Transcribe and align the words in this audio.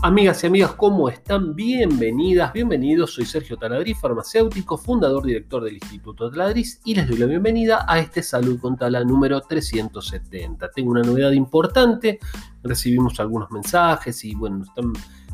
Amigas 0.00 0.44
y 0.44 0.46
amigas, 0.46 0.74
¿cómo 0.74 1.08
están? 1.08 1.56
Bienvenidas, 1.56 2.52
bienvenidos. 2.52 3.14
Soy 3.14 3.24
Sergio 3.24 3.56
Taladriz, 3.56 3.98
farmacéutico, 3.98 4.78
fundador, 4.78 5.26
director 5.26 5.64
del 5.64 5.74
Instituto 5.74 6.30
Taladriz 6.30 6.80
y 6.84 6.94
les 6.94 7.08
doy 7.08 7.18
la 7.18 7.26
bienvenida 7.26 7.84
a 7.88 7.98
este 7.98 8.22
Salud 8.22 8.60
con 8.60 8.76
Tala 8.76 9.02
número 9.02 9.40
370. 9.40 10.70
Tengo 10.70 10.92
una 10.92 11.02
novedad 11.02 11.32
importante, 11.32 12.20
recibimos 12.62 13.18
algunos 13.18 13.50
mensajes 13.50 14.24
y 14.24 14.36
bueno, 14.36 14.64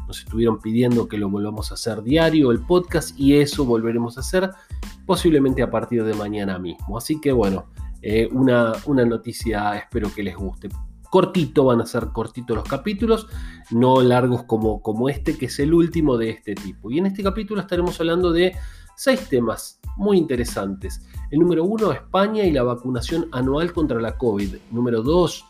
nos 0.06 0.20
estuvieron 0.20 0.58
pidiendo 0.58 1.08
que 1.08 1.18
lo 1.18 1.28
volvamos 1.28 1.70
a 1.70 1.74
hacer 1.74 2.02
diario, 2.02 2.50
el 2.50 2.60
podcast, 2.60 3.20
y 3.20 3.36
eso 3.36 3.66
volveremos 3.66 4.16
a 4.16 4.20
hacer 4.20 4.50
posiblemente 5.04 5.62
a 5.62 5.70
partir 5.70 6.04
de 6.04 6.14
mañana 6.14 6.58
mismo. 6.58 6.96
Así 6.96 7.20
que 7.20 7.32
bueno, 7.32 7.66
eh, 8.00 8.30
una 8.32 9.04
noticia 9.04 9.76
espero 9.76 10.10
que 10.14 10.22
les 10.22 10.34
guste 10.34 10.70
cortito, 11.14 11.66
van 11.66 11.80
a 11.80 11.86
ser 11.86 12.08
cortitos 12.08 12.56
los 12.56 12.66
capítulos, 12.66 13.28
no 13.70 14.02
largos 14.02 14.42
como, 14.42 14.82
como 14.82 15.08
este, 15.08 15.38
que 15.38 15.46
es 15.46 15.60
el 15.60 15.72
último 15.72 16.18
de 16.18 16.30
este 16.30 16.56
tipo. 16.56 16.90
Y 16.90 16.98
en 16.98 17.06
este 17.06 17.22
capítulo 17.22 17.60
estaremos 17.60 18.00
hablando 18.00 18.32
de 18.32 18.56
seis 18.96 19.28
temas 19.28 19.78
muy 19.96 20.18
interesantes. 20.18 21.06
El 21.30 21.38
número 21.38 21.62
uno, 21.62 21.92
España 21.92 22.42
y 22.42 22.50
la 22.50 22.64
vacunación 22.64 23.28
anual 23.30 23.72
contra 23.72 24.00
la 24.00 24.18
COVID. 24.18 24.56
Número 24.72 25.02
dos, 25.02 25.44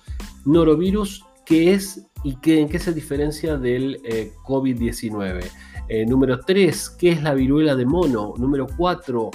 norovirus, 0.45 1.25
qué 1.47 1.73
es 1.73 2.09
y 2.23 2.37
qué, 2.43 2.61
en 2.61 2.69
qué 2.69 2.79
se 2.79 2.93
diferencia 2.93 3.57
del 3.57 4.03
eh, 4.05 4.35
COVID-19. 4.45 5.47
Eh, 5.89 6.05
número 6.05 6.41
tres, 6.41 6.91
qué 6.91 7.13
es 7.13 7.23
la 7.23 7.33
viruela 7.33 7.75
de 7.75 7.87
mono. 7.87 8.35
Número 8.37 8.67
cuatro, 8.77 9.31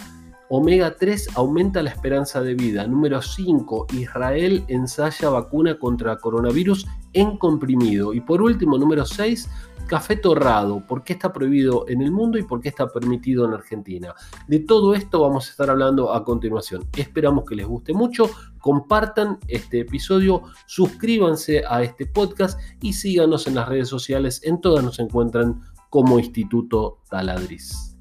Omega 0.52 0.96
3 0.96 1.30
aumenta 1.36 1.84
la 1.84 1.92
esperanza 1.92 2.42
de 2.42 2.56
vida. 2.56 2.88
Número 2.88 3.22
5. 3.22 3.86
Israel 3.94 4.66
ensaya 4.68 5.30
vacuna 5.30 5.78
contra 5.78 6.18
coronavirus 6.18 6.88
en 7.14 7.38
comprimido. 7.38 8.16
Y 8.16 8.22
por 8.22 8.42
último, 8.42 8.80
número 8.80 9.06
6. 9.06 9.48
Café 9.86 10.16
torrado. 10.16 10.84
¿Por 10.88 11.04
qué 11.04 11.14
está 11.14 11.32
prohibido 11.32 11.86
en 11.88 12.02
el 12.02 12.12
mundo 12.12 12.40
y 12.40 12.44
por 12.44 12.62
qué 12.62 12.70
está 12.70 12.88
permitido 12.88 13.46
en 13.46 13.54
Argentina? 13.54 14.16
De 14.48 14.60
todo 14.60 14.96
esto 14.96 15.22
vamos 15.22 15.48
a 15.48 15.52
estar 15.52 15.70
hablando 15.70 16.12
a 16.14 16.24
continuación. 16.24 16.84
Esperamos 16.98 17.46
que 17.46 17.56
les 17.56 17.68
guste 17.68 17.94
mucho. 17.94 18.28
Compartan 18.58 19.38
este 19.48 19.82
episodio, 19.82 20.42
suscríbanse 20.66 21.64
a 21.68 21.84
este 21.84 22.08
podcast 22.08 22.60
y 22.82 22.94
síganos 22.94 23.46
en 23.46 23.54
las 23.54 23.70
redes 23.70 23.88
sociales. 23.88 24.42
En 24.44 24.62
todas 24.62 24.84
nos 24.84 24.98
encuentran 24.98 25.62
como 25.92 26.18
Instituto 26.18 27.02
Taladriz. 27.08 27.99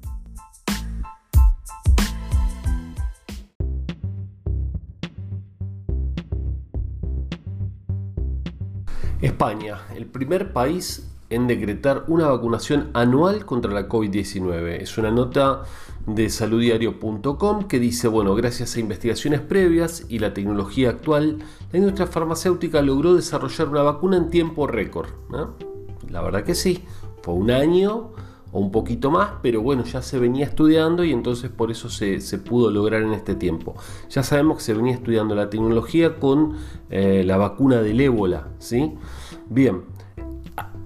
España, 9.21 9.81
el 9.95 10.05
primer 10.05 10.53
país 10.53 11.09
en 11.29 11.47
decretar 11.47 12.05
una 12.07 12.27
vacunación 12.27 12.89
anual 12.93 13.45
contra 13.45 13.71
la 13.71 13.87
COVID-19. 13.87 14.81
Es 14.81 14.97
una 14.97 15.11
nota 15.11 15.63
de 16.07 16.29
saluddiario.com 16.29 17.67
que 17.67 17.79
dice, 17.79 18.07
bueno, 18.07 18.33
gracias 18.33 18.75
a 18.75 18.79
investigaciones 18.79 19.41
previas 19.41 20.05
y 20.09 20.19
la 20.19 20.33
tecnología 20.33 20.89
actual, 20.89 21.39
la 21.71 21.77
industria 21.77 22.07
farmacéutica 22.07 22.81
logró 22.81 23.13
desarrollar 23.13 23.67
una 23.67 23.83
vacuna 23.83 24.17
en 24.17 24.29
tiempo 24.29 24.67
récord. 24.67 25.09
La 26.09 26.21
verdad 26.21 26.43
que 26.43 26.55
sí, 26.55 26.83
fue 27.21 27.33
un 27.35 27.51
año 27.51 28.11
o 28.51 28.59
un 28.59 28.71
poquito 28.71 29.11
más, 29.11 29.31
pero 29.41 29.61
bueno, 29.61 29.83
ya 29.83 30.01
se 30.01 30.19
venía 30.19 30.45
estudiando 30.45 31.03
y 31.03 31.11
entonces 31.11 31.49
por 31.49 31.71
eso 31.71 31.89
se, 31.89 32.19
pudo 32.39 32.71
lograr 32.71 33.01
en 33.01 33.13
este 33.13 33.35
tiempo. 33.35 33.75
Ya 34.09 34.23
sabemos 34.23 34.57
que 34.57 34.63
se 34.63 34.73
venía 34.73 34.93
estudiando 34.93 35.35
la 35.35 35.49
tecnología 35.49 36.19
con 36.19 36.55
eh, 36.89 37.23
la 37.25 37.37
vacuna 37.37 37.81
del 37.81 38.01
ébola, 38.01 38.47
¿sí? 38.59 38.95
Bien, 39.49 39.83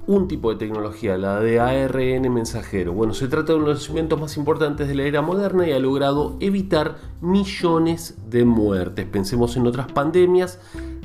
un 0.05 0.28
tipo 0.28 0.50
de 0.50 0.58
tecnología, 0.58 1.17
la 1.17 1.39
de 1.39 1.59
ARN 1.59 2.33
mensajero. 2.33 2.92
Bueno, 2.93 3.14
se 3.14 3.27
trata 3.27 3.54
de 3.54 3.60
uno 3.60 3.67
de 3.70 3.76
los 3.76 3.88
inventos 3.88 4.20
más 4.20 4.36
importantes 4.36 4.88
de 4.88 4.95
la 4.95 5.04
era 5.04 5.21
moderna 5.21 5.67
y 5.67 5.71
ha 5.71 5.80
logrado 5.80 6.36
evitar 6.42 6.98
millones 7.21 8.17
de 8.30 8.43
muertes. 8.43 9.05
Pensemos 9.05 9.55
en 9.55 9.65
otras 9.65 9.92
pandemias 9.92 10.59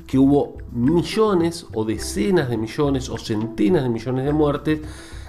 que 0.06 0.19
hubo 0.19 0.56
millones 0.72 1.66
o 1.75 1.84
decenas 1.84 2.49
de 2.49 2.56
millones 2.56 3.09
o 3.09 3.19
centenas 3.19 3.84
de 3.84 3.88
millones 3.88 4.25
de 4.25 4.33
muertes 4.33 4.81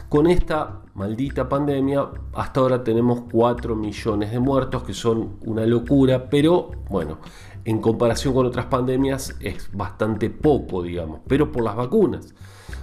con 0.09 0.25
esta 0.25 0.81
maldita 0.96 1.47
pandemia, 1.47 2.09
hasta 2.34 2.59
ahora 2.59 2.84
tenemos 2.84 3.22
4 3.31 3.75
millones 3.75 4.31
de 4.31 4.40
muertos, 4.40 4.84
que 4.84 4.94
son 4.94 5.38
una 5.46 5.66
locura, 5.66 6.30
pero 6.30 6.72
bueno, 6.90 7.20
en 7.64 7.80
comparación 7.80 8.34
con 8.34 8.48
otras 8.48 8.66
pandemias 8.66 9.36
es 9.40 9.69
bastante 9.72 10.31
poco, 10.31 10.81
digamos, 10.81 11.22
pero 11.28 11.52
por 11.52 11.64
las 11.64 11.75
vacunas. 11.75 12.34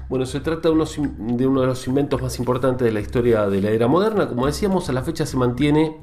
Bueno, 0.08 0.24
se 0.24 0.38
trata 0.38 0.68
de, 0.68 0.74
uno 0.76 1.60
de 1.60 1.66
los 1.66 1.86
inventos 1.88 2.22
más 2.22 2.38
importantes 2.38 2.84
de 2.84 2.92
la 2.92 3.00
historia 3.00 3.48
de 3.48 3.60
la 3.60 3.70
era 3.70 3.88
moderna. 3.88 4.28
Como 4.28 4.46
decíamos, 4.46 4.88
a 4.88 4.92
la 4.92 5.02
fecha 5.02 5.26
se 5.26 5.36
mantiene 5.36 5.96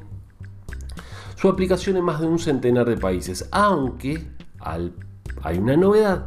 su 1.38 1.48
aplicación 1.48 1.96
en 1.96 2.04
más 2.04 2.20
de 2.20 2.28
un 2.28 2.38
centenar 2.38 2.88
de 2.90 2.98
países, 2.98 3.48
aunque 3.52 4.28
hay 4.60 5.58
una 5.58 5.78
novedad. 5.78 6.26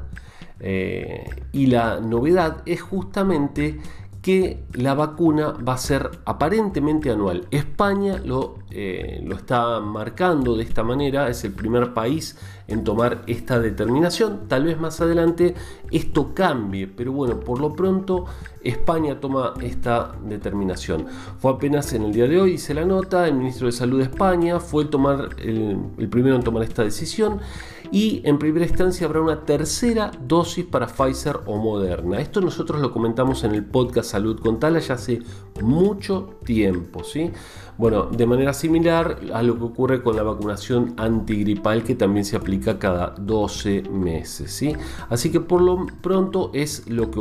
Eh, 0.58 1.28
y 1.52 1.66
la 1.66 2.00
novedad 2.00 2.62
es 2.64 2.80
justamente 2.80 3.78
que 4.26 4.64
la 4.72 4.94
vacuna 4.94 5.52
va 5.52 5.74
a 5.74 5.78
ser 5.78 6.10
aparentemente 6.24 7.12
anual. 7.12 7.46
España 7.52 8.18
lo, 8.24 8.56
eh, 8.72 9.22
lo 9.24 9.36
está 9.36 9.78
marcando 9.78 10.56
de 10.56 10.64
esta 10.64 10.82
manera, 10.82 11.28
es 11.28 11.44
el 11.44 11.52
primer 11.52 11.94
país 11.94 12.36
en 12.66 12.82
tomar 12.82 13.22
esta 13.28 13.60
determinación. 13.60 14.48
Tal 14.48 14.64
vez 14.64 14.80
más 14.80 15.00
adelante 15.00 15.54
esto 15.92 16.34
cambie, 16.34 16.88
pero 16.88 17.12
bueno, 17.12 17.38
por 17.38 17.60
lo 17.60 17.76
pronto 17.76 18.24
España 18.64 19.20
toma 19.20 19.54
esta 19.62 20.16
determinación. 20.24 21.06
Fue 21.38 21.52
apenas 21.52 21.92
en 21.92 22.02
el 22.02 22.12
día 22.12 22.26
de 22.26 22.40
hoy, 22.40 22.54
hice 22.54 22.74
la 22.74 22.84
nota, 22.84 23.28
el 23.28 23.34
ministro 23.34 23.66
de 23.66 23.72
Salud 23.74 23.98
de 23.98 24.06
España 24.06 24.58
fue 24.58 24.88
el 24.88 26.08
primero 26.10 26.34
en 26.34 26.42
tomar 26.42 26.64
esta 26.64 26.82
decisión 26.82 27.38
y 27.90 28.22
en 28.24 28.38
primera 28.38 28.66
instancia 28.66 29.06
habrá 29.06 29.20
una 29.20 29.44
tercera 29.44 30.10
dosis 30.20 30.64
para 30.64 30.86
Pfizer 30.86 31.40
o 31.46 31.56
Moderna. 31.56 32.20
Esto 32.20 32.40
nosotros 32.40 32.80
lo 32.80 32.92
comentamos 32.92 33.44
en 33.44 33.54
el 33.54 33.64
podcast 33.64 34.10
Salud 34.10 34.40
con 34.40 34.58
Tala 34.58 34.78
ya 34.78 34.94
hace 34.94 35.20
mucho 35.62 36.38
tiempo, 36.44 37.04
¿sí? 37.04 37.30
Bueno, 37.78 38.06
de 38.06 38.24
manera 38.24 38.54
similar 38.54 39.18
a 39.34 39.42
lo 39.42 39.58
que 39.58 39.64
ocurre 39.64 40.02
con 40.02 40.16
la 40.16 40.22
vacunación 40.22 40.94
antigripal 40.96 41.82
que 41.82 41.94
también 41.94 42.24
se 42.24 42.34
aplica 42.34 42.78
cada 42.78 43.14
12 43.18 43.82
meses, 43.90 44.50
¿sí? 44.50 44.72
Así 45.10 45.30
que 45.30 45.40
por 45.40 45.60
lo 45.60 45.86
pronto 46.00 46.50
es 46.54 46.88
lo 46.88 47.10
que, 47.10 47.20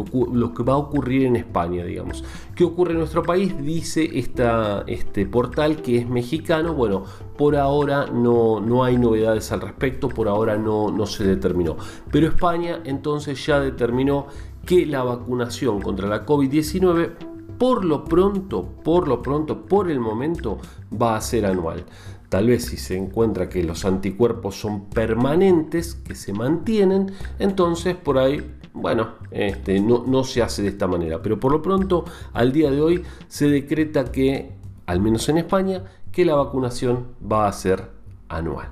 va 0.64 0.74
a 0.74 0.78
ocurrir 0.78 1.26
en 1.26 1.36
España, 1.36 1.84
digamos. 1.84 2.24
¿Qué 2.56 2.64
ocurre 2.64 2.94
en 2.94 3.00
nuestro 3.00 3.24
país? 3.24 3.54
Dice 3.62 4.10
este 4.18 5.26
portal 5.26 5.82
que 5.82 5.98
es 5.98 6.08
mexicano. 6.08 6.74
Bueno, 6.74 7.04
por 7.38 7.58
ahora 7.58 8.06
no, 8.06 8.62
no 8.62 8.86
hay 8.86 8.98
novedades 8.98 9.52
al 9.52 9.60
respecto, 9.60 10.08
por 10.08 10.30
ahora 10.30 10.56
no, 10.56 10.90
no 10.90 11.06
se 11.06 11.26
determinó. 11.26 11.76
Pero 12.12 12.28
España 12.28 12.80
entonces 12.86 13.46
ya 13.46 13.60
determinó 13.60 14.28
que 14.66 14.86
la 14.86 15.04
vacunación 15.04 15.82
contra 15.82 16.08
la 16.08 16.26
COVID-19 16.26 17.35
por 17.58 17.86
lo 17.86 18.06
pronto, 18.06 18.64
por 18.84 19.08
lo 19.08 19.22
pronto, 19.22 19.66
por 19.66 19.90
el 19.90 20.00
momento, 20.00 20.58
va 20.92 21.16
a 21.16 21.22
ser 21.22 21.46
anual. 21.46 21.86
Tal 22.30 22.48
vez 22.48 22.66
si 22.66 22.78
se 22.78 22.98
encuentra 22.98 23.50
que 23.50 23.64
los 23.64 23.86
anticuerpos 23.86 24.56
son 24.56 24.86
permanentes, 24.86 25.96
que 25.96 26.16
se 26.16 26.34
mantienen, 26.34 27.12
entonces 27.40 27.96
por 27.96 28.18
ahí, 28.18 28.44
bueno, 28.74 29.10
este, 29.32 29.80
no, 29.80 30.04
no 30.06 30.24
se 30.24 30.42
hace 30.42 30.62
de 30.62 30.70
esta 30.70 30.88
manera. 30.88 31.22
Pero 31.22 31.40
por 31.40 31.52
lo 31.52 31.62
pronto, 31.62 32.06
al 32.34 32.52
día 32.52 32.72
de 32.72 32.82
hoy, 32.82 33.04
se 33.28 33.48
decreta 33.48 34.12
que, 34.12 34.52
al 34.86 35.00
menos 35.00 35.30
en 35.30 35.38
España, 35.38 35.84
que 36.12 36.26
la 36.26 36.36
vacunación 36.36 37.08
va 37.32 37.48
a 37.48 37.54
ser 37.54 37.90
anual. 38.28 38.68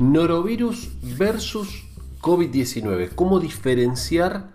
Norovirus 0.00 0.90
versus 1.18 1.84
COVID-19. 2.20 3.10
¿Cómo 3.14 3.40
diferenciar 3.40 4.50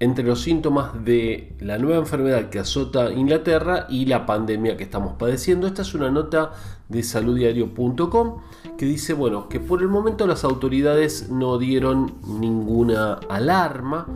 entre 0.00 0.24
los 0.24 0.40
síntomas 0.40 1.04
de 1.04 1.56
la 1.60 1.78
nueva 1.78 1.98
enfermedad 1.98 2.48
que 2.48 2.58
azota 2.58 3.12
Inglaterra 3.12 3.86
y 3.90 4.06
la 4.06 4.24
pandemia 4.24 4.76
que 4.76 4.84
estamos 4.84 5.14
padeciendo? 5.18 5.66
Esta 5.66 5.82
es 5.82 5.94
una 5.94 6.10
nota 6.10 6.52
de 6.88 7.02
saluddiario.com 7.02 8.38
que 8.78 8.86
dice, 8.86 9.12
bueno, 9.12 9.48
que 9.48 9.60
por 9.60 9.82
el 9.82 9.88
momento 9.88 10.26
las 10.26 10.44
autoridades 10.44 11.28
no 11.28 11.58
dieron 11.58 12.14
ninguna 12.26 13.14
alarma, 13.28 14.06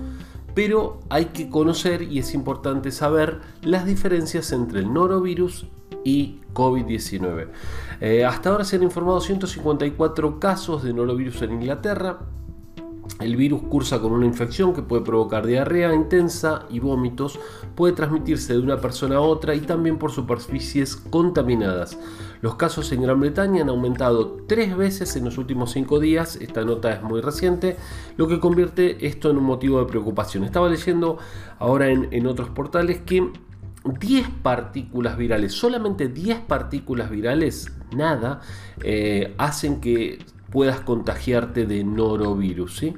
pero 0.54 1.00
hay 1.10 1.26
que 1.26 1.50
conocer 1.50 2.02
y 2.02 2.18
es 2.18 2.32
importante 2.34 2.92
saber 2.92 3.40
las 3.62 3.84
diferencias 3.84 4.52
entre 4.52 4.80
el 4.80 4.92
norovirus 4.92 5.66
y 6.04 6.40
COVID-19. 6.54 7.48
Eh, 8.04 8.24
hasta 8.24 8.50
ahora 8.50 8.64
se 8.64 8.74
han 8.74 8.82
informado 8.82 9.20
154 9.20 10.40
casos 10.40 10.82
de 10.82 10.92
norovirus 10.92 11.40
en 11.42 11.52
Inglaterra. 11.52 12.18
El 13.20 13.36
virus 13.36 13.62
cursa 13.62 14.00
con 14.00 14.10
una 14.10 14.26
infección 14.26 14.74
que 14.74 14.82
puede 14.82 15.02
provocar 15.02 15.46
diarrea 15.46 15.94
intensa 15.94 16.66
y 16.68 16.80
vómitos, 16.80 17.38
puede 17.76 17.92
transmitirse 17.92 18.54
de 18.54 18.58
una 18.58 18.80
persona 18.80 19.16
a 19.16 19.20
otra 19.20 19.54
y 19.54 19.60
también 19.60 19.98
por 19.98 20.10
superficies 20.10 20.96
contaminadas. 20.96 21.96
Los 22.40 22.56
casos 22.56 22.90
en 22.90 23.02
Gran 23.02 23.20
Bretaña 23.20 23.62
han 23.62 23.68
aumentado 23.68 24.38
tres 24.48 24.76
veces 24.76 25.14
en 25.14 25.24
los 25.24 25.38
últimos 25.38 25.70
cinco 25.70 26.00
días, 26.00 26.34
esta 26.34 26.64
nota 26.64 26.92
es 26.92 27.04
muy 27.04 27.20
reciente, 27.20 27.76
lo 28.16 28.26
que 28.26 28.40
convierte 28.40 29.06
esto 29.06 29.30
en 29.30 29.38
un 29.38 29.44
motivo 29.44 29.78
de 29.78 29.86
preocupación. 29.86 30.42
Estaba 30.42 30.68
leyendo 30.68 31.18
ahora 31.60 31.88
en, 31.88 32.26
otros 32.26 32.50
portales 32.50 33.00
que 33.02 33.30
10 33.84 34.28
partículas 34.42 35.16
virales, 35.16 35.52
solamente 35.52 36.08
10 36.08 36.40
partículas 36.40 37.10
virales, 37.10 37.72
nada, 37.94 38.40
eh, 38.82 39.34
hacen 39.38 39.80
que 39.80 40.18
puedas 40.52 40.80
contagiarte 40.80 41.66
de 41.66 41.82
norovirus. 41.82 42.76
¿sí? 42.76 42.94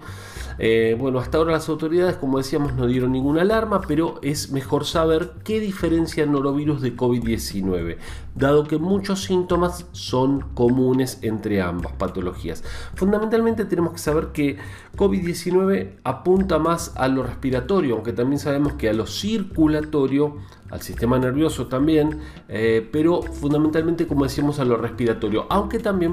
Eh, 0.58 0.96
bueno, 0.98 1.18
hasta 1.18 1.38
ahora 1.38 1.52
las 1.52 1.68
autoridades, 1.68 2.16
como 2.16 2.38
decíamos, 2.38 2.74
no 2.74 2.86
dieron 2.86 3.12
ninguna 3.12 3.42
alarma, 3.42 3.80
pero 3.80 4.20
es 4.22 4.52
mejor 4.52 4.84
saber 4.84 5.32
qué 5.42 5.58
diferencia 5.60 6.26
norovirus 6.26 6.80
de 6.80 6.96
COVID-19, 6.96 7.96
dado 8.34 8.64
que 8.64 8.78
muchos 8.78 9.24
síntomas 9.24 9.86
son 9.92 10.40
comunes 10.54 11.18
entre 11.22 11.60
ambas 11.60 11.92
patologías. 11.94 12.62
Fundamentalmente 12.94 13.64
tenemos 13.64 13.92
que 13.92 13.98
saber 13.98 14.28
que 14.28 14.58
COVID-19 14.96 15.96
apunta 16.04 16.58
más 16.58 16.92
a 16.96 17.08
lo 17.08 17.24
respiratorio, 17.24 17.94
aunque 17.94 18.12
también 18.12 18.38
sabemos 18.38 18.74
que 18.74 18.88
a 18.88 18.92
lo 18.92 19.06
circulatorio, 19.06 20.36
al 20.70 20.82
sistema 20.82 21.18
nervioso 21.18 21.66
también, 21.66 22.20
eh, 22.48 22.88
pero 22.92 23.22
fundamentalmente, 23.22 24.06
como 24.06 24.24
decíamos, 24.24 24.60
a 24.60 24.64
lo 24.64 24.76
respiratorio, 24.76 25.46
aunque 25.50 25.78
también 25.78 26.12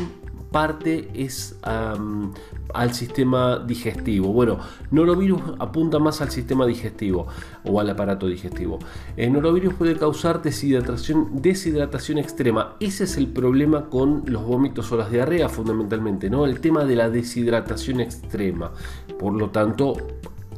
parte 0.51 1.09
es 1.13 1.57
al 1.63 2.93
sistema 2.93 3.59
digestivo. 3.59 4.33
Bueno, 4.33 4.59
norovirus 4.91 5.41
apunta 5.59 5.97
más 5.97 6.21
al 6.21 6.29
sistema 6.29 6.65
digestivo 6.65 7.27
o 7.63 7.79
al 7.79 7.89
aparato 7.89 8.27
digestivo. 8.27 8.79
El 9.15 9.33
norovirus 9.33 9.73
puede 9.73 9.95
causar 9.95 10.41
deshidratación, 10.41 11.41
deshidratación 11.41 12.17
extrema. 12.17 12.75
Ese 12.79 13.05
es 13.05 13.17
el 13.17 13.27
problema 13.27 13.89
con 13.89 14.23
los 14.25 14.43
vómitos 14.43 14.91
o 14.91 14.97
las 14.97 15.09
diarreas 15.09 15.51
fundamentalmente, 15.51 16.29
¿no? 16.29 16.45
El 16.45 16.59
tema 16.59 16.83
de 16.85 16.95
la 16.95 17.09
deshidratación 17.09 18.01
extrema. 18.01 18.71
Por 19.17 19.33
lo 19.33 19.49
tanto, 19.49 19.95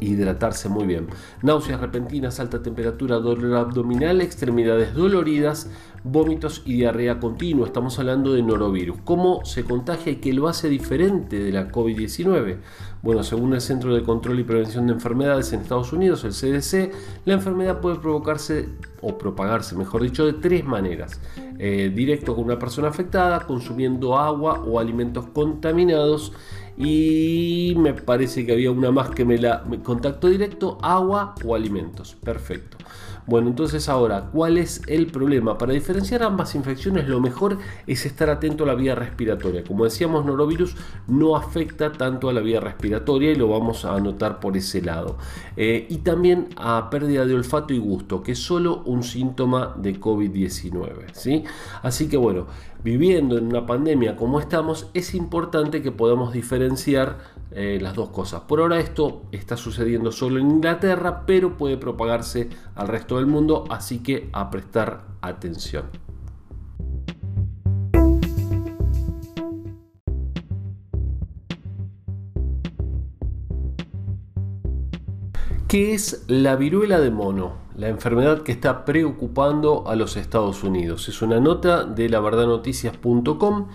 hidratarse 0.04 0.70
muy 0.70 0.86
bien. 0.86 1.08
Náuseas 1.42 1.80
repentinas, 1.80 2.40
alta 2.40 2.62
temperatura, 2.62 3.18
dolor 3.18 3.56
abdominal, 3.56 4.22
extremidades 4.22 4.94
doloridas, 4.94 5.70
vómitos 6.04 6.62
y 6.66 6.74
diarrea 6.74 7.20
continua. 7.20 7.68
Estamos 7.68 7.98
hablando 8.00 8.34
de 8.34 8.44
norovirus. 8.44 8.98
¿Cómo 9.04 9.46
se 9.46 9.64
contagia 9.64 10.12
y 10.12 10.16
qué 10.18 10.34
lo 10.34 10.48
hace 10.48 10.70
diferente 10.70 11.40
de 11.40 11.52
la 11.52 11.72
COVID-19? 11.72 12.58
Bueno, 13.02 13.24
según 13.24 13.54
el 13.54 13.62
Centro 13.62 13.94
de 13.94 14.04
Control 14.04 14.40
y 14.40 14.44
Prevención 14.44 14.88
de 14.88 14.94
Enfermedades 14.94 15.52
en 15.54 15.62
Estados 15.62 15.92
Unidos, 15.92 16.24
el 16.24 16.32
CDC, 16.32 16.94
la 17.26 17.34
enfermedad 17.34 17.82
puede 17.82 17.98
provocarse 17.98 18.70
o 19.02 19.18
propagarse, 19.18 19.76
mejor 19.76 20.04
dicho, 20.04 20.26
de 20.26 20.34
tres 20.34 20.64
maneras. 20.64 21.20
Eh, 21.60 21.92
directo 21.94 22.36
con 22.36 22.46
una 22.46 22.58
persona 22.58 22.88
afectada, 22.88 23.42
consumiendo 23.42 24.18
agua 24.18 24.64
o 24.66 24.80
alimentos 24.80 25.26
contaminados 25.34 26.34
y 26.78 27.74
me 27.78 27.94
parece 27.94 28.46
que 28.46 28.54
había 28.54 28.72
una 28.72 28.92
más 28.92 29.10
que 29.10 29.26
me 29.26 29.38
la 29.38 29.64
contacto 29.84 30.30
directo, 30.30 30.78
agua 30.82 31.36
o 31.46 31.56
alimentos. 31.56 32.16
Perfecto. 32.24 32.78
Bueno, 33.26 33.48
entonces 33.48 33.88
ahora, 33.88 34.30
¿cuál 34.34 34.58
es 34.58 34.82
el 34.88 35.08
problema? 35.08 35.58
Para 35.58 35.74
diferenciar 35.74 36.24
ambas 36.24 36.56
infecciones, 36.56 37.08
lo 37.08 37.22
mejor 37.22 37.58
es 37.88 38.06
estar 38.06 38.30
atento 38.30 38.66
a 38.66 38.68
la 38.68 38.76
vía 38.76 38.96
respiratoria. 38.96 39.64
Como 39.64 39.86
decíamos, 39.86 40.26
norovirus 40.26 40.76
no 41.08 41.36
afecta 41.36 41.92
tanto 41.92 42.30
a 42.30 42.34
la 42.34 42.42
vía 42.42 42.60
respiratoria 42.60 43.32
y 43.32 43.36
lo 43.36 43.48
vamos 43.48 43.86
a 43.86 43.96
anotar 43.96 44.40
por 44.40 44.58
ese 44.58 44.82
lado. 44.82 45.18
Eh, 45.56 45.88
y 45.90 45.98
también 46.00 46.50
a 46.58 46.90
pérdida 46.90 47.26
de 47.26 47.36
olfato 47.36 47.74
y 47.74 47.78
gusto, 47.78 48.22
que 48.24 48.34
es 48.34 48.40
solo 48.40 48.84
un 48.86 49.04
síntoma 49.04 49.74
de 49.78 50.00
COVID-19. 50.00 51.14
¿sí? 51.14 51.44
Así 51.82 52.10
que 52.10 52.18
bueno, 52.18 52.48
viviendo 52.84 53.38
en 53.38 53.48
una 53.48 53.66
pandemia 53.66 54.18
como 54.18 54.40
estamos, 54.40 54.90
es 54.94 55.16
importante 55.16 55.82
que 55.82 55.92
podamos 55.92 56.34
diferenciar 56.34 57.20
eh, 57.56 57.78
las 57.82 57.94
dos 57.94 58.10
cosas. 58.10 58.42
Por 58.42 58.60
ahora 58.60 58.80
esto 58.80 59.24
está 59.32 59.58
sucediendo 59.58 60.12
solo 60.12 60.40
en 60.40 60.50
Inglaterra, 60.50 61.24
pero 61.26 61.56
puede 61.58 61.78
propagarse 61.78 62.50
al 62.76 62.88
resto 62.88 63.18
del 63.18 63.28
mundo, 63.28 63.66
así 63.70 64.00
que 64.00 64.30
a 64.34 64.50
prestar 64.50 65.06
atención. 65.22 65.86
¿Qué 75.74 75.96
es 75.96 76.26
la 76.28 76.56
viruela 76.56 77.00
de 77.00 77.10
mono? 77.10 77.54
La 77.76 77.88
enfermedad 77.88 78.44
que 78.44 78.52
está 78.52 78.86
preocupando 78.86 79.88
a 79.88 79.96
los 79.96 80.18
Estados 80.18 80.64
Unidos. 80.64 81.10
Es 81.10 81.24
una 81.24 81.40
nota 81.40 81.84
de 81.84 82.10
la 82.10 82.20
laverdadnoticias.com 82.20 83.70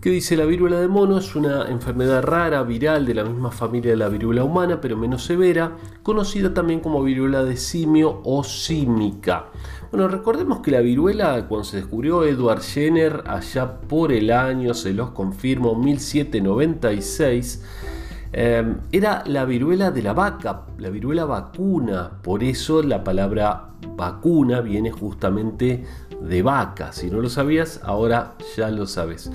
que 0.00 0.10
dice 0.10 0.36
la 0.36 0.44
viruela 0.44 0.80
de 0.80 0.86
mono 0.86 1.18
es 1.18 1.34
una 1.34 1.68
enfermedad 1.68 2.22
rara, 2.22 2.62
viral, 2.62 3.04
de 3.04 3.14
la 3.14 3.24
misma 3.24 3.50
familia 3.50 3.90
de 3.90 3.96
la 3.96 4.08
viruela 4.08 4.44
humana, 4.44 4.80
pero 4.80 4.96
menos 4.96 5.24
severa, 5.24 5.76
conocida 6.02 6.54
también 6.54 6.80
como 6.80 7.02
viruela 7.02 7.42
de 7.42 7.56
simio 7.56 8.20
o 8.24 8.44
símica. 8.44 9.46
Bueno, 9.90 10.06
recordemos 10.06 10.60
que 10.60 10.70
la 10.70 10.80
viruela, 10.80 11.46
cuando 11.48 11.64
se 11.64 11.78
descubrió 11.78 12.24
Edward 12.24 12.60
Jenner 12.60 13.24
allá 13.26 13.80
por 13.80 14.12
el 14.12 14.30
año, 14.30 14.74
se 14.74 14.92
los 14.92 15.10
confirmo, 15.10 15.74
1796, 15.74 17.64
eh, 18.32 18.74
era 18.92 19.24
la 19.26 19.44
viruela 19.46 19.90
de 19.90 20.02
la 20.02 20.12
vaca, 20.12 20.66
la 20.78 20.90
viruela 20.90 21.24
vacuna. 21.24 22.10
Por 22.22 22.44
eso 22.44 22.82
la 22.82 23.02
palabra 23.02 23.68
vacuna 23.96 24.60
viene 24.60 24.90
justamente 24.90 25.84
de 26.20 26.42
vaca. 26.42 26.92
Si 26.92 27.10
no 27.10 27.20
lo 27.20 27.30
sabías, 27.30 27.80
ahora 27.82 28.34
ya 28.56 28.70
lo 28.70 28.86
sabes. 28.86 29.30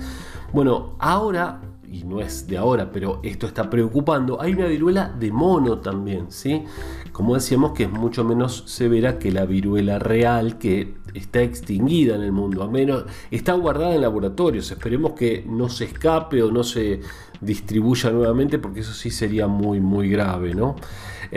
Bueno, 0.54 0.94
ahora, 1.00 1.60
y 1.90 2.04
no 2.04 2.20
es 2.20 2.46
de 2.46 2.56
ahora, 2.56 2.92
pero 2.92 3.18
esto 3.24 3.48
está 3.48 3.68
preocupando, 3.68 4.40
hay 4.40 4.52
una 4.52 4.66
viruela 4.66 5.08
de 5.08 5.32
mono 5.32 5.78
también, 5.78 6.26
¿sí? 6.28 6.62
Como 7.10 7.34
decíamos 7.34 7.72
que 7.72 7.82
es 7.82 7.90
mucho 7.90 8.22
menos 8.22 8.62
severa 8.68 9.18
que 9.18 9.32
la 9.32 9.46
viruela 9.46 9.98
real 9.98 10.56
que 10.58 10.94
está 11.12 11.42
extinguida 11.42 12.14
en 12.14 12.22
el 12.22 12.30
mundo, 12.30 12.62
a 12.62 12.68
menos 12.70 13.04
está 13.32 13.54
guardada 13.54 13.96
en 13.96 14.02
laboratorios, 14.02 14.70
esperemos 14.70 15.14
que 15.14 15.44
no 15.44 15.68
se 15.68 15.86
escape 15.86 16.40
o 16.40 16.52
no 16.52 16.62
se 16.62 17.00
distribuya 17.40 18.10
nuevamente 18.10 18.58
porque 18.58 18.80
eso 18.80 18.92
sí 18.92 19.10
sería 19.10 19.46
muy 19.46 19.80
muy 19.80 20.08
grave, 20.08 20.54
¿no? 20.54 20.76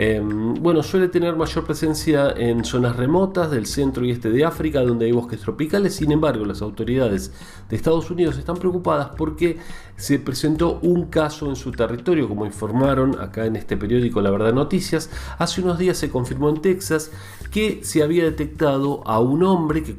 Em, 0.00 0.54
bueno, 0.54 0.82
suele 0.84 1.08
tener 1.08 1.34
mayor 1.34 1.64
presencia 1.64 2.30
en 2.36 2.64
zonas 2.64 2.94
remotas 2.94 3.50
del 3.50 3.66
centro 3.66 4.04
y 4.04 4.12
este 4.12 4.30
de 4.30 4.44
África, 4.44 4.80
donde 4.82 5.06
hay 5.06 5.12
bosques 5.12 5.40
tropicales. 5.40 5.96
Sin 5.96 6.12
embargo, 6.12 6.44
las 6.44 6.62
autoridades 6.62 7.32
de 7.68 7.74
Estados 7.74 8.08
Unidos 8.08 8.38
están 8.38 8.56
preocupadas 8.58 9.10
porque 9.16 9.58
se 9.96 10.20
presentó 10.20 10.78
un 10.82 11.06
caso 11.06 11.48
en 11.48 11.56
su 11.56 11.72
territorio, 11.72 12.28
como 12.28 12.46
informaron 12.46 13.20
acá 13.20 13.46
en 13.46 13.56
este 13.56 13.76
periódico 13.76 14.20
La 14.20 14.30
Verdad 14.30 14.52
Noticias. 14.52 15.10
Hace 15.38 15.62
unos 15.62 15.78
días 15.78 15.98
se 15.98 16.10
confirmó 16.10 16.48
en 16.48 16.60
Texas 16.60 17.10
que 17.50 17.80
se 17.82 18.02
había 18.02 18.22
detectado 18.24 19.02
a 19.04 19.18
un 19.20 19.42
hombre 19.42 19.82
que 19.82 19.96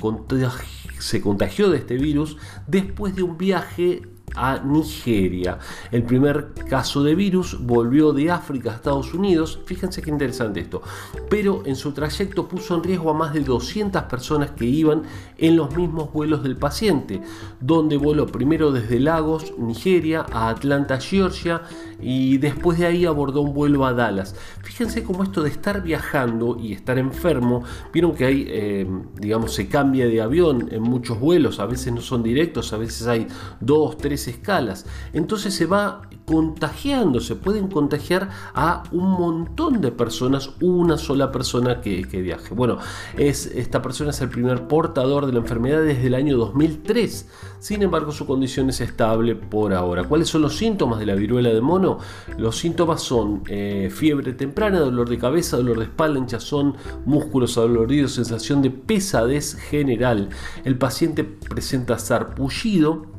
se 1.00 1.22
contagió 1.22 1.70
de 1.70 1.78
este 1.78 1.96
virus 1.96 2.38
después 2.68 3.16
de 3.16 3.24
un 3.24 3.38
viaje 3.38 4.04
a 4.36 4.60
Nigeria. 4.60 5.60
El 5.92 6.04
primer 6.04 6.54
caso 6.70 7.04
de 7.04 7.16
virus 7.16 7.58
volvió 7.60 8.14
de 8.14 8.32
África 8.32 8.72
a 8.72 8.76
Estados 8.76 9.14
Unidos, 9.14 9.60
fíjense 9.66 10.02
qué 10.02 10.10
interesante 10.10 10.60
esto, 10.60 10.82
pero 11.30 11.64
en 11.66 11.76
su 11.76 11.92
trayecto 11.92 12.48
puso 12.48 12.76
en 12.76 12.84
riesgo 12.84 13.10
a 13.10 13.14
más 13.14 13.34
de 13.34 13.42
200 13.42 14.04
personas 14.04 14.52
que 14.52 14.66
iban 14.66 15.04
en 15.38 15.56
los 15.56 15.76
mismos 15.76 16.12
vuelos 16.12 16.44
del 16.44 16.58
paciente, 16.58 17.22
donde 17.60 17.98
voló 17.98 18.28
primero 18.28 18.72
desde 18.72 19.00
Lagos, 19.00 19.54
Nigeria, 19.58 20.26
a 20.32 20.50
Atlanta, 20.50 21.00
Georgia, 21.00 21.62
y 22.02 22.38
después 22.38 22.80
de 22.80 22.86
ahí 22.86 23.06
abordó 23.06 23.42
un 23.42 23.54
vuelo 23.54 23.86
a 23.86 23.94
Dallas. 23.94 24.36
Fíjense 24.64 25.04
cómo 25.04 25.24
esto 25.24 25.44
de 25.44 25.50
estar 25.50 25.82
viajando 25.82 26.58
y 26.60 26.74
estar 26.74 26.98
enfermo, 26.98 27.64
vieron 27.92 28.14
que 28.14 28.26
hay, 28.26 28.46
eh, 28.48 28.88
digamos, 29.20 29.54
se 29.54 29.68
cambia 29.68 30.08
de 30.08 30.22
avión 30.22 30.70
en 30.72 30.82
muchos 30.82 31.20
vuelos, 31.20 31.60
a 31.60 31.66
veces 31.66 31.94
no 31.94 32.02
son 32.02 32.24
directos, 32.24 32.74
a 32.74 32.78
veces 32.78 33.08
hay 33.08 33.28
dos, 33.60 33.98
tres 33.98 34.19
escalas. 34.28 34.86
Entonces 35.14 35.54
se 35.54 35.66
va 35.66 36.02
contagiando, 36.30 37.20
se 37.20 37.36
pueden 37.36 37.70
contagiar 37.70 38.30
a 38.54 38.84
un 38.92 39.10
montón 39.10 39.82
de 39.82 39.92
personas, 39.92 40.52
una 40.62 40.98
sola 40.98 41.32
persona 41.32 41.82
que, 41.82 42.04
viaje. 42.04 42.54
Bueno, 42.54 42.78
es, 43.18 43.48
esta 43.48 43.82
persona 43.82 44.12
es 44.12 44.22
el 44.22 44.30
primer 44.30 44.68
portador 44.68 45.26
de 45.26 45.34
la 45.34 45.40
enfermedad 45.40 45.82
desde 45.82 46.06
el 46.06 46.14
año 46.14 46.38
2003. 46.38 47.28
Sin 47.60 47.82
embargo, 47.82 48.12
su 48.12 48.28
condición 48.28 48.70
es 48.70 48.80
estable 48.80 49.36
por 49.36 49.74
ahora. 49.74 50.04
¿Cuáles 50.04 50.30
son 50.30 50.44
los 50.44 50.56
síntomas 50.56 51.00
de 51.00 51.08
la 51.08 51.16
viruela 51.16 51.50
de 51.50 51.62
mono? 51.62 51.98
Los 52.38 52.58
síntomas 52.58 53.02
son 53.02 53.42
eh, 53.48 53.90
fiebre 53.92 54.34
temprana, 54.34 54.80
dolor 54.80 55.10
de 55.10 55.18
cabeza, 55.18 55.58
dolor 55.58 55.80
de 55.80 55.86
espalda, 55.86 56.20
hinchazón, 56.20 56.76
músculos 57.06 57.58
adoloridos, 57.58 58.14
sensación 58.14 58.62
de 58.62 58.70
pesadez 58.70 59.56
general. 59.56 60.30
El 60.64 60.78
paciente 60.78 61.24
presenta 61.24 61.98
sarpullido, 61.98 63.19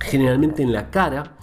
generalmente 0.00 0.62
en 0.62 0.72
la 0.72 0.90
cara, 0.90 1.36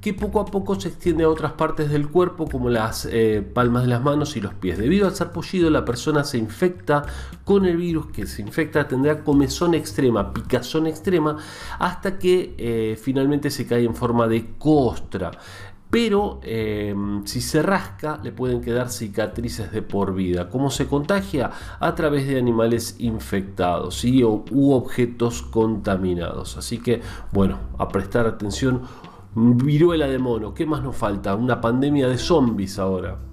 que 0.00 0.14
poco 0.14 0.40
a 0.40 0.46
poco 0.46 0.78
se 0.80 0.88
extiende 0.88 1.24
a 1.24 1.28
otras 1.28 1.52
partes 1.52 1.90
del 1.90 2.08
cuerpo 2.08 2.46
como 2.48 2.70
las 2.70 3.08
eh, 3.10 3.42
palmas 3.42 3.82
de 3.82 3.88
las 3.88 4.02
manos 4.02 4.36
y 4.36 4.40
los 4.40 4.54
pies. 4.54 4.78
Debido 4.78 5.08
al 5.08 5.14
sarpullido 5.14 5.70
la 5.70 5.84
persona 5.84 6.22
se 6.22 6.38
infecta 6.38 7.04
con 7.44 7.66
el 7.66 7.76
virus 7.76 8.06
que 8.06 8.26
se 8.26 8.42
infecta 8.42 8.86
tendrá 8.86 9.24
comezón 9.24 9.74
extrema, 9.74 10.32
picazón 10.32 10.86
extrema 10.86 11.36
hasta 11.78 12.18
que 12.18 12.54
eh, 12.58 12.98
finalmente 13.00 13.50
se 13.50 13.66
cae 13.66 13.84
en 13.84 13.94
forma 13.94 14.28
de 14.28 14.54
costra 14.58 15.32
pero 15.90 16.40
em, 16.42 17.24
si 17.24 17.40
se 17.40 17.62
rasca 17.62 18.20
le 18.22 18.32
pueden 18.32 18.60
quedar 18.60 18.90
cicatrices 18.90 19.72
de 19.72 19.82
por 19.82 20.14
vida. 20.14 20.50
¿Cómo 20.50 20.70
se 20.70 20.86
contagia? 20.86 21.50
A 21.80 21.94
través 21.94 22.26
de 22.26 22.38
animales 22.38 22.96
infectados 22.98 24.04
o, 24.04 24.44
u 24.50 24.72
objetos 24.72 25.42
contaminados. 25.42 26.56
Así 26.56 26.78
que, 26.78 27.00
bueno, 27.32 27.58
a 27.78 27.88
prestar 27.88 28.26
atención. 28.26 28.82
Viruela 29.34 30.08
de 30.08 30.18
mono, 30.18 30.52
¿qué 30.52 30.66
más 30.66 30.82
nos 30.82 30.96
falta? 30.96 31.34
Una 31.34 31.60
pandemia 31.60 32.08
de 32.08 32.18
zombies 32.18 32.78
ahora. 32.78 33.27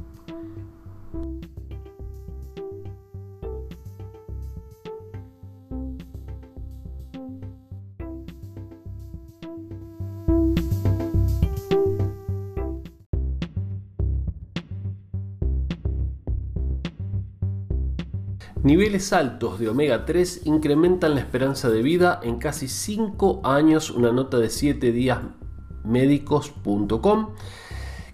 Niveles 18.66 19.14
altos 19.14 19.60
de 19.60 19.70
omega 19.70 20.06
3 20.06 20.42
incrementan 20.46 21.14
la 21.14 21.20
esperanza 21.22 21.70
de 21.70 21.84
vida 21.84 22.20
en 22.24 22.38
casi 22.38 22.68
5 22.68 23.42
años, 23.44 23.92
una 23.92 24.12
nota 24.12 24.40
de 24.40 24.50
7 24.50 24.92
días 24.92 25.20
médicos.com 25.84 27.36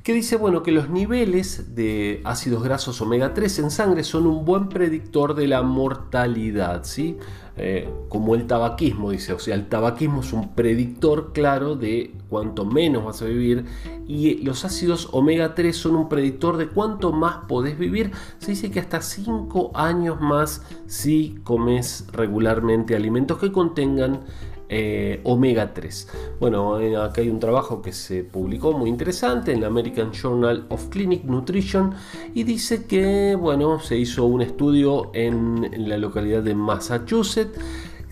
que 0.04 0.14
dice 0.14 0.36
bueno 0.36 0.62
que 0.62 0.74
los 0.74 0.90
niveles 0.90 1.74
de 1.74 2.20
ácidos 2.26 2.64
grasos 2.64 3.00
omega 3.00 3.34
3 3.34 3.60
en 3.60 3.72
sangre 3.72 4.04
son 4.04 4.28
un 4.28 4.44
buen 4.44 4.68
predictor 4.68 5.36
de 5.36 5.48
la 5.48 5.62
mortalidad, 5.62 6.84
¿sí? 6.84 7.18
Eh, 7.56 7.90
como 8.10 8.36
el 8.36 8.46
tabaquismo, 8.46 9.12
dice. 9.12 9.32
O 9.32 9.40
sea, 9.40 9.56
el 9.56 9.70
tabaquismo 9.70 10.20
es 10.20 10.34
un 10.34 10.54
predictor 10.54 11.32
claro 11.32 11.78
de 11.78 12.14
cuánto 12.32 12.64
menos 12.64 13.04
vas 13.04 13.22
a 13.22 13.26
vivir 13.26 13.66
y 14.08 14.38
los 14.38 14.64
ácidos 14.64 15.10
omega 15.12 15.54
3 15.54 15.76
son 15.76 15.98
un 15.98 16.08
predictor 16.08 16.56
de 16.56 16.70
cuánto 16.70 17.12
más 17.12 17.46
podés 17.50 17.78
vivir. 17.78 18.12
Se 18.40 18.52
dice 18.52 18.72
que 18.72 18.80
hasta 18.80 19.02
5 19.02 19.72
años 19.76 20.22
más 20.22 20.64
si 20.88 21.36
comes 21.44 22.08
regularmente 22.14 22.96
alimentos 22.96 23.38
que 23.38 23.52
contengan 23.52 24.22
eh, 24.70 25.20
omega 25.26 25.74
3. 25.74 26.08
Bueno, 26.40 26.80
eh, 26.80 26.96
acá 26.96 27.20
hay 27.20 27.28
un 27.28 27.42
trabajo 27.42 27.82
que 27.82 27.92
se 27.92 28.24
publicó 28.24 28.72
muy 28.72 28.90
interesante 28.90 29.52
en 29.52 29.60
la 29.60 29.68
American 29.68 30.14
Journal 30.14 30.66
of 30.70 30.88
Clinic 30.88 31.26
Nutrition 31.26 31.94
y 32.34 32.44
dice 32.44 32.86
que, 32.86 33.36
bueno, 33.36 33.82
se 33.82 33.98
hizo 33.98 34.24
un 34.24 34.42
estudio 34.42 35.12
en 35.14 35.90
la 35.90 35.98
localidad 35.98 36.44
de 36.44 36.56
Massachusetts 36.56 37.60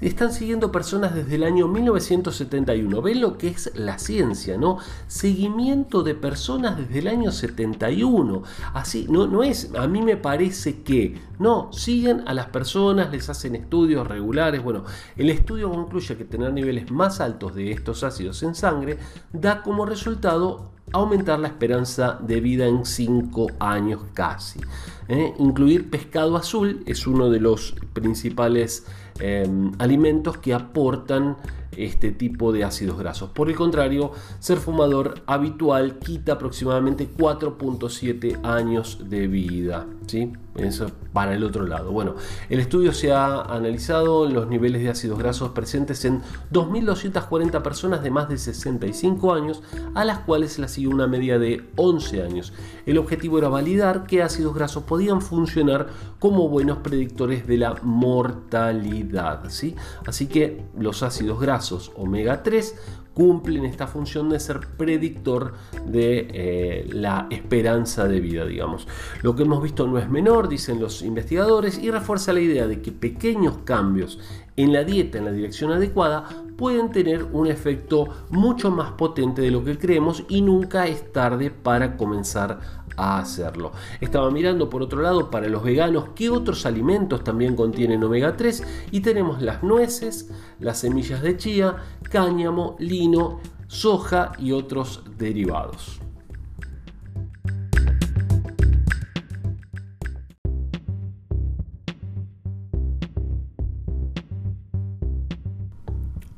están 0.02 0.32
siguiendo 0.32 0.72
personas 0.72 1.14
desde 1.14 1.36
el 1.36 1.44
año 1.44 1.68
1971. 1.68 3.02
Ven 3.02 3.22
lo 3.22 3.38
que 3.38 3.50
es 3.50 3.72
la 3.76 4.00
ciencia, 4.00 4.58
¿no? 4.58 4.78
Seguimiento 5.08 6.04
de 6.04 6.16
personas 6.16 6.78
desde 6.78 7.00
el 7.00 7.08
año 7.08 7.32
71. 7.32 8.44
Así, 8.74 9.08
no, 9.10 9.28
no 9.28 9.44
es, 9.44 9.72
a 9.76 9.88
mí 9.88 10.02
me 10.02 10.18
parece 10.18 10.82
que, 10.82 11.20
no, 11.40 11.72
siguen 11.74 12.24
a 12.28 12.34
las 12.34 12.48
personas, 12.48 13.12
les 13.12 13.30
hacen 13.30 13.56
estudios 13.56 14.08
regulares. 14.08 14.64
Bueno, 14.64 14.84
el 15.16 15.30
estudio 15.30 15.70
concluye 15.70 16.18
que 16.18 16.26
tener 16.26 16.54
niveles 16.54 16.92
más 16.92 17.20
altos 17.22 17.56
de 17.56 17.72
estos 17.72 18.04
ácidos 18.04 18.44
en 18.44 18.56
sangre 18.56 18.98
da 19.34 19.62
como 19.62 19.86
resultado 19.86 20.72
aumentar 20.92 21.40
la 21.40 21.48
esperanza 21.48 22.20
de 22.22 22.42
vida 22.42 22.68
en 22.68 22.86
5 22.86 23.48
años 23.60 24.02
casi. 24.14 24.60
¿eh? 25.08 25.34
Incluir 25.40 25.90
pescado 25.90 26.36
azul 26.36 26.84
es 26.86 27.06
uno 27.08 27.30
de 27.30 27.40
los 27.40 27.76
principales 27.94 28.86
Em, 29.20 29.72
alimentos 29.80 30.38
que 30.38 30.54
aportan 30.54 31.36
este 31.76 32.12
tipo 32.12 32.52
de 32.52 32.64
ácidos 32.64 32.98
grasos. 32.98 33.30
Por 33.30 33.50
el 33.50 33.56
contrario, 33.56 34.12
ser 34.40 34.58
fumador 34.58 35.22
habitual 35.28 36.00
quita 36.00 36.34
aproximadamente 36.34 37.08
4.7 37.08 38.40
años 38.44 39.10
de 39.10 39.28
vida. 39.28 39.86
¿sí? 40.08 40.32
Eso 40.64 40.92
para 41.14 41.34
el 41.34 41.44
otro 41.44 41.66
lado. 41.66 41.92
Bueno, 41.92 42.16
el 42.50 42.60
estudio 42.60 42.94
se 42.94 43.12
ha 43.12 43.42
analizado 43.42 44.28
los 44.30 44.48
niveles 44.48 44.82
de 44.82 44.90
ácidos 44.90 45.18
grasos 45.18 45.52
presentes 45.52 46.06
en 46.06 46.22
2.240 46.52 47.62
personas 47.62 48.04
de 48.04 48.12
más 48.12 48.30
de 48.30 48.38
65 48.38 49.34
años, 49.34 49.64
a 49.96 50.06
las 50.06 50.20
cuales 50.20 50.54
se 50.54 50.62
las 50.62 50.72
siguió 50.72 50.92
una 50.92 51.08
media 51.08 51.40
de 51.40 51.66
11 51.76 52.24
años. 52.24 52.54
El 52.86 52.98
objetivo 52.98 53.38
era 53.40 53.50
validar 53.50 54.06
que 54.06 54.22
ácidos 54.22 54.54
grasos 54.54 54.84
podían 54.84 55.22
funcionar 55.22 55.88
como 56.20 56.50
buenos 56.50 56.80
predictores 56.80 57.48
de 57.48 57.58
la 57.58 57.76
mortalidad. 57.82 59.50
¿sí? 59.50 59.76
Así 60.06 60.28
que 60.28 60.64
los 60.78 61.04
ácidos 61.04 61.40
grasos 61.40 61.92
omega 61.96 62.44
3 62.44 62.76
cumplen 63.20 63.66
esta 63.66 63.86
función 63.86 64.30
de 64.30 64.40
ser 64.40 64.62
predictor 64.78 65.52
de 65.86 66.26
eh, 66.32 66.90
la 66.94 67.28
esperanza 67.30 68.08
de 68.08 68.22
vida, 68.22 68.46
digamos. 68.46 68.88
Lo 69.24 69.36
que 69.36 69.44
hemos 69.44 69.62
visto 69.62 69.86
no 69.86 69.98
es 69.98 70.10
menor, 70.10 70.48
dicen 70.48 70.80
los 70.80 71.02
investigadores, 71.02 71.78
y 71.80 71.92
refuerza 71.92 72.32
la 72.32 72.40
idea 72.40 72.66
de 72.66 72.82
que 72.82 72.94
pequeños 72.94 73.58
cambios 73.66 74.20
en 74.56 74.72
la 74.72 74.86
dieta 74.86 75.18
en 75.18 75.26
la 75.26 75.32
dirección 75.32 75.72
adecuada 75.72 76.30
pueden 76.58 76.92
tener 76.92 77.24
un 77.32 77.48
efecto 77.48 78.08
mucho 78.30 78.72
más 78.72 78.92
potente 78.92 79.42
de 79.42 79.52
lo 79.52 79.64
que 79.64 79.78
creemos 79.78 80.24
y 80.28 80.42
nunca 80.42 80.88
es 80.88 81.12
tarde 81.14 81.50
para 81.50 81.96
comenzar 81.96 82.60
a 83.00 83.20
hacerlo. 83.20 83.72
Estaba 84.02 84.30
mirando 84.30 84.70
por 84.70 84.82
otro 84.82 85.02
lado 85.02 85.32
para 85.32 85.48
los 85.48 85.64
veganos 85.64 86.10
qué 86.16 86.30
otros 86.30 86.66
alimentos 86.66 87.24
también 87.24 87.56
contienen 87.56 88.04
omega 88.04 88.36
3 88.36 88.64
y 88.92 89.00
tenemos 89.00 89.42
las 89.42 89.64
nueces, 89.64 90.30
las 90.60 90.80
semillas 90.80 91.22
de 91.22 91.38
chía, 91.38 91.78
cáñamo, 92.04 92.76
lino, 92.80 93.40
soja 93.68 94.34
y 94.38 94.52
otros 94.52 95.04
derivados. 95.18 96.00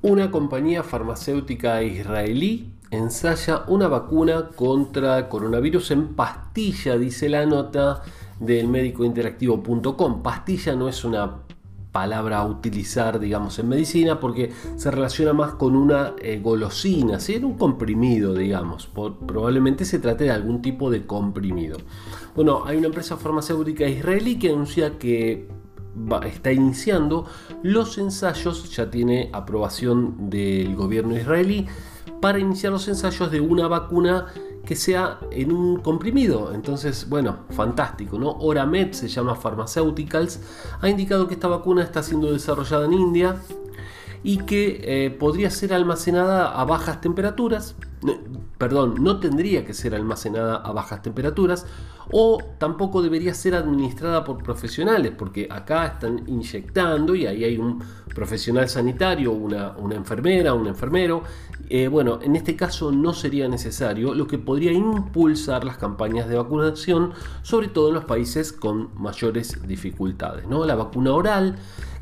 Una 0.03 0.32
compañía 0.32 0.84
farmacéutica 0.84 1.84
israelí 1.84 2.72
ensaya 2.92 3.64
una 3.68 3.88
vacuna 3.88 4.50
contra 4.56 5.30
coronavirus 5.30 5.92
en 5.92 6.14
pastilla, 6.14 6.98
dice 6.98 7.30
la 7.30 7.46
nota 7.46 8.04
del 8.40 8.68
médicointeractivo.com. 8.68 10.22
Pastilla 10.22 10.76
no 10.76 10.90
es 10.90 11.04
una 11.06 11.38
palabra 11.92 12.40
a 12.40 12.46
utilizar, 12.46 13.20
digamos, 13.20 13.60
en 13.60 13.70
medicina 13.70 14.20
porque 14.20 14.52
se 14.76 14.92
relaciona 14.92 15.34
más 15.34 15.54
con 15.54 15.76
una 15.76 16.14
eh, 16.22 16.40
golosina, 16.42 17.20
¿sí? 17.20 17.38
un 17.38 17.58
comprimido, 17.58 18.34
digamos. 18.34 18.88
probablemente 18.88 19.86
se 19.86 20.00
trate 20.00 20.26
de 20.26 20.32
algún 20.32 20.62
tipo 20.62 20.90
de 20.90 21.06
comprimido. 21.06 21.78
Bueno, 22.36 22.64
hay 22.66 22.78
una 22.78 22.88
empresa 22.88 23.18
farmacéutica 23.18 23.88
israelí 23.88 24.38
que 24.40 24.50
anuncia 24.50 24.98
que 24.98 25.50
está 26.26 26.54
iniciando 26.54 27.26
los 27.64 27.98
ensayos, 27.98 28.74
ya 28.74 28.90
tiene 28.90 29.30
aprobación 29.34 30.30
del 30.30 30.76
gobierno 30.76 31.18
israelí 31.18 31.68
para 32.22 32.40
iniciar 32.40 32.72
los 32.72 32.88
ensayos 32.88 33.32
de 33.32 33.42
una 33.42 33.68
vacuna 33.68 34.28
que 34.66 34.75
sea 34.75 35.20
en 35.32 35.51
un 35.51 35.78
comprimido. 35.82 36.54
Entonces, 36.54 37.10
bueno, 37.10 37.40
fantástico, 37.50 38.20
¿no? 38.20 38.32
Oramed 38.32 38.94
se 38.94 39.08
llama 39.08 39.36
Pharmaceuticals, 39.36 40.40
ha 40.80 40.88
indicado 40.88 41.28
que 41.28 41.34
esta 41.34 41.48
vacuna 41.48 41.84
está 41.84 42.04
siendo 42.04 42.32
desarrollada 42.32 42.86
en 42.86 42.94
India 42.94 43.36
y 44.24 44.38
que 44.38 44.82
eh, 44.84 45.10
podría 45.10 45.50
ser 45.50 45.74
almacenada 45.74 46.51
a 46.51 46.63
bajas 46.63 47.01
temperaturas, 47.01 47.75
perdón, 48.62 48.98
no 49.00 49.20
tendría 49.20 49.65
que 49.65 49.74
ser 49.74 49.96
almacenada 49.96 50.58
a 50.58 50.72
bajas 50.72 51.01
temperaturas 51.01 51.65
o 52.12 52.38
tampoco 52.60 53.01
debería 53.01 53.34
ser 53.34 53.56
administrada 53.56 54.24
por 54.24 54.44
profesionales, 54.44 55.13
porque 55.18 55.48
acá 55.50 55.88
están 55.88 56.22
inyectando 56.27 57.15
y 57.15 57.25
ahí 57.25 57.44
hay 57.44 57.58
un 57.58 57.84
profesional 58.13 58.70
sanitario, 58.70 59.32
una, 59.32 59.74
enfermera, 59.96 60.53
un 60.53 60.68
enfermero. 60.68 61.24
Eh, 61.70 61.88
bueno, 61.88 62.20
en 62.22 62.36
este 62.36 62.56
caso 62.56 62.91
no 62.91 63.13
sería 63.13 63.48
necesario, 63.48 64.13
lo 64.13 64.27
que 64.27 64.38
podría 64.38 64.72
impulsar 64.72 65.63
las 65.63 65.77
campañas 65.77 66.30
de 66.30 66.36
vacunación, 66.36 67.13
sobre 67.41 67.68
todo 67.70 67.88
en 67.88 67.96
los 67.96 68.06
países 68.06 68.53
con 68.53 68.91
mayores 68.94 69.68
dificultades. 69.68 70.48
¿no? 70.48 70.65
La 70.65 70.75
vacuna 70.75 71.13
oral 71.15 71.56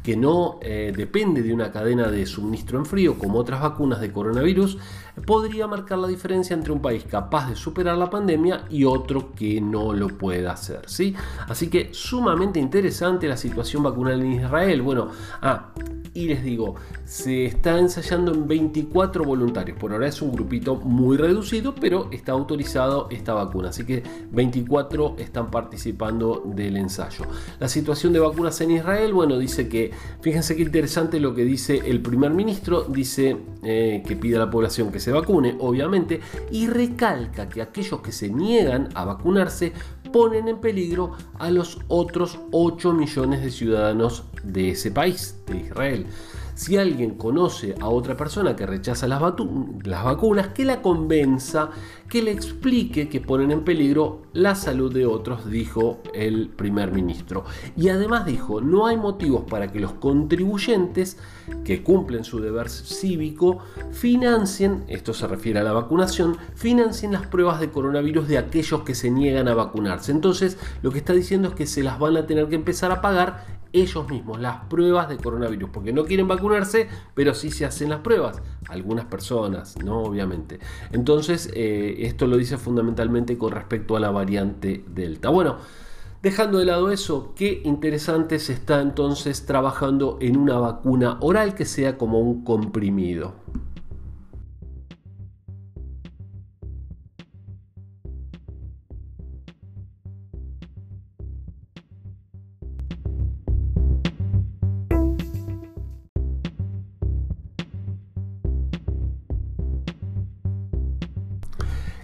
que 0.03 0.15
no 0.15 0.59
eh, 0.61 0.93
depende 0.95 1.41
de 1.41 1.53
una 1.53 1.71
cadena 1.71 2.09
de 2.09 2.25
suministro 2.25 2.79
en 2.79 2.85
frío 2.85 3.17
como 3.17 3.37
otras 3.37 3.61
vacunas 3.61 3.99
de 3.99 4.11
coronavirus, 4.11 4.77
podría 5.25 5.67
marcar 5.67 5.97
la 5.99 6.07
diferencia 6.07 6.53
entre 6.53 6.71
un 6.71 6.81
país 6.81 7.03
capaz 7.03 7.49
de 7.49 7.55
superar 7.55 7.97
la 7.97 8.09
pandemia 8.09 8.65
y 8.69 8.85
otro 8.85 9.33
que 9.33 9.61
no 9.61 9.93
lo 9.93 10.07
pueda 10.09 10.53
hacer. 10.53 10.81
¿sí? 10.88 11.15
Así 11.47 11.67
que 11.67 11.89
sumamente 11.93 12.59
interesante 12.59 13.27
la 13.27 13.38
situación 13.38 13.83
vacunal 13.83 14.21
en 14.21 14.33
Israel. 14.33 14.81
Bueno, 14.81 15.09
ah, 15.41 15.71
y 16.13 16.27
les 16.27 16.43
digo, 16.43 16.75
se 17.05 17.45
está 17.45 17.77
ensayando 17.77 18.33
en 18.33 18.47
24 18.47 19.23
voluntarios. 19.23 19.77
Por 19.77 19.93
ahora 19.93 20.07
es 20.07 20.21
un 20.21 20.31
grupito 20.31 20.75
muy 20.75 21.17
reducido, 21.17 21.75
pero 21.75 22.09
está 22.11 22.31
autorizado 22.31 23.07
esta 23.11 23.33
vacuna. 23.33 23.69
Así 23.69 23.85
que 23.85 24.03
24 24.31 25.15
están 25.19 25.51
participando 25.51 26.43
del 26.45 26.77
ensayo. 26.77 27.25
La 27.59 27.67
situación 27.67 28.13
de 28.13 28.19
vacunas 28.19 28.59
en 28.61 28.71
Israel, 28.71 29.13
bueno, 29.13 29.38
dice 29.38 29.69
que, 29.69 29.91
fíjense 30.21 30.55
qué 30.55 30.63
interesante 30.63 31.19
lo 31.19 31.33
que 31.33 31.45
dice 31.45 31.81
el 31.85 32.01
primer 32.01 32.31
ministro, 32.31 32.83
dice 32.83 33.38
eh, 33.63 34.03
que 34.07 34.15
pide 34.15 34.38
a 34.38 34.39
la 34.39 34.49
población 34.49 34.91
que 34.91 34.99
se 34.99 35.08
vacune, 35.11 35.55
obviamente, 35.59 36.19
y 36.51 36.67
recalca 36.67 37.49
que 37.49 37.61
aquellos 37.61 38.01
que 38.01 38.11
se 38.11 38.29
niegan 38.29 38.89
a 38.95 39.05
vacunarse 39.05 39.73
ponen 40.11 40.47
en 40.47 40.59
peligro 40.59 41.11
a 41.37 41.51
los 41.51 41.79
otros 41.87 42.39
8 42.51 42.93
millones 42.93 43.41
de 43.41 43.51
ciudadanos 43.51 44.23
de 44.43 44.71
ese 44.71 44.91
país, 44.91 45.35
de 45.47 45.57
Israel. 45.57 46.05
Si 46.59 46.75
alguien 46.75 47.11
conoce 47.11 47.73
a 47.79 47.87
otra 47.87 48.17
persona 48.17 48.53
que 48.53 48.65
rechaza 48.65 49.07
las, 49.07 49.21
vacunas, 49.21 50.49
que 50.49 50.65
la 50.65 50.81
convenza, 50.81 51.69
que 52.09 52.21
le 52.21 52.31
explique 52.31 53.07
que 53.07 53.21
ponen 53.21 53.51
en 53.51 53.63
peligro 53.63 54.23
la 54.33 54.55
salud 54.55 54.93
de 54.93 55.05
otros, 55.05 55.49
dijo 55.49 56.01
el 56.13 56.49
primer 56.49 56.91
ministro. 56.91 57.45
Y 57.77 57.87
además 57.87 58.25
dijo, 58.25 58.59
no 58.59 58.87
hay 58.87 58.97
motivos 58.97 59.45
para 59.49 59.71
que 59.71 59.79
los 59.79 59.93
contribuyentes 59.93 61.15
que 61.63 61.81
cumplen 61.81 62.25
su 62.25 62.41
deber 62.41 62.67
cívico 62.67 63.59
financien, 63.91 64.83
esto 64.89 65.13
se 65.13 65.27
refiere 65.27 65.59
a 65.59 65.63
la 65.63 65.71
vacunación, 65.71 66.35
financien 66.55 67.13
las 67.13 67.25
pruebas 67.25 67.61
de 67.61 67.71
coronavirus 67.71 68.27
de 68.27 68.37
aquellos 68.37 68.81
que 68.81 68.95
se 68.95 69.09
niegan 69.11 69.47
a 69.47 69.53
vacunarse. 69.53 70.11
Entonces, 70.11 70.57
lo 70.81 70.91
que 70.91 70.97
está 70.97 71.13
diciendo 71.13 71.47
es 71.47 71.53
que 71.53 71.65
se 71.65 71.83
las 71.83 71.99
van 71.99 72.17
a 72.17 72.27
tener 72.27 72.49
que 72.49 72.55
empezar 72.55 72.91
a 72.91 72.99
pagar 72.99 73.58
ellos 73.73 74.09
mismos 74.09 74.39
las 74.39 74.65
pruebas 74.65 75.09
de 75.09 75.17
coronavirus, 75.17 75.69
porque 75.71 75.93
no 75.93 76.05
quieren 76.05 76.27
vacunarse, 76.27 76.88
pero 77.13 77.33
sí 77.33 77.51
se 77.51 77.65
hacen 77.65 77.89
las 77.89 77.99
pruebas. 77.99 78.41
Algunas 78.67 79.05
personas, 79.05 79.77
¿no? 79.83 80.01
Obviamente. 80.01 80.59
Entonces, 80.91 81.51
eh, 81.53 81.97
esto 81.99 82.27
lo 82.27 82.38
dice 82.38 82.57
fundamentalmente 82.57 83.38
con 83.38 83.51
respecto 83.51 83.95
a 83.95 83.99
la 83.99 84.11
variante 84.11 84.83
Delta. 84.88 85.29
Bueno, 85.29 85.57
dejando 86.21 86.59
de 86.59 86.65
lado 86.65 86.91
eso, 86.91 87.33
qué 87.35 87.61
interesante 87.63 88.39
se 88.39 88.53
está 88.53 88.81
entonces 88.81 89.45
trabajando 89.45 90.17
en 90.21 90.38
una 90.38 90.57
vacuna 90.57 91.17
oral 91.21 91.55
que 91.55 91.65
sea 91.65 91.97
como 91.97 92.19
un 92.19 92.43
comprimido. 92.43 93.33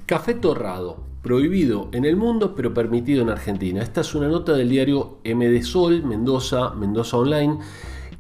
Café 0.06 0.36
torrado, 0.36 1.00
prohibido 1.24 1.90
en 1.92 2.06
el 2.06 2.16
mundo 2.16 2.54
pero 2.54 2.76
permitido 2.76 3.24
en 3.24 3.30
Argentina. 3.30 3.82
Esta 3.82 4.02
es 4.02 4.14
una 4.14 4.28
nota 4.28 4.54
del 4.54 4.70
diario 4.70 5.18
MD 5.26 5.64
Sol, 5.64 6.04
Mendoza, 6.04 6.76
Mendoza 6.76 7.18
Online, 7.18 7.58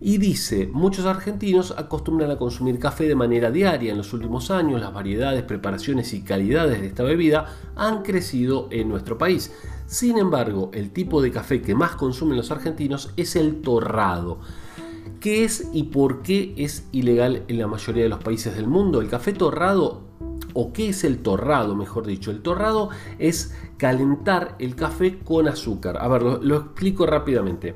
y 0.02 0.18
dice, 0.18 0.68
muchos 0.74 1.06
argentinos 1.06 1.76
acostumbran 1.78 2.32
a 2.32 2.38
consumir 2.38 2.80
café 2.80 3.08
de 3.08 3.14
manera 3.14 3.52
diaria. 3.52 3.92
En 3.92 4.00
los 4.00 4.14
últimos 4.14 4.50
años 4.50 4.82
las 4.82 4.96
variedades, 4.96 5.44
preparaciones 5.44 6.12
y 6.16 6.24
calidades 6.24 6.82
de 6.82 6.88
esta 6.88 7.04
bebida 7.04 7.56
han 7.76 8.02
crecido 8.02 8.68
en 8.72 8.90
nuestro 8.90 9.20
país. 9.20 9.54
Sin 9.86 10.18
embargo, 10.18 10.72
el 10.74 10.90
tipo 10.90 11.22
de 11.22 11.30
café 11.30 11.62
que 11.62 11.76
más 11.76 11.92
consumen 11.92 12.36
los 12.36 12.50
argentinos 12.50 13.12
es 13.16 13.36
el 13.36 13.62
torrado. 13.62 14.40
¿Qué 15.20 15.44
es 15.44 15.70
y 15.74 15.84
por 15.84 16.22
qué 16.22 16.54
es 16.58 16.88
ilegal 16.92 17.44
en 17.48 17.60
la 17.60 17.68
mayoría 17.68 18.04
de 18.04 18.10
los 18.10 18.24
países 18.24 18.56
del 18.56 18.68
mundo? 18.68 19.02
El 19.02 19.10
café 19.10 19.34
torrado 19.34 20.02
o 20.54 20.72
qué 20.72 20.90
es 20.90 21.04
el 21.04 21.20
torrado, 21.20 21.76
mejor 21.76 22.06
dicho. 22.06 22.32
El 22.32 22.42
torrado 22.42 22.90
es 23.20 23.54
calentar 23.78 24.56
el 24.60 24.76
café 24.76 25.20
con 25.20 25.48
azúcar. 25.48 25.98
A 26.00 26.08
ver, 26.08 26.22
lo, 26.22 26.56
explico 26.56 27.06
rápidamente. 27.06 27.76